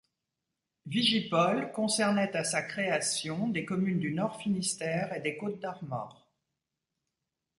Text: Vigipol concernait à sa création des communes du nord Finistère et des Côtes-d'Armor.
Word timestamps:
Vigipol 0.87 1.71
concernait 1.73 2.35
à 2.35 2.43
sa 2.43 2.63
création 2.63 3.47
des 3.49 3.65
communes 3.65 3.99
du 3.99 4.13
nord 4.15 4.41
Finistère 4.41 5.13
et 5.15 5.21
des 5.21 5.37
Côtes-d'Armor. 5.37 6.27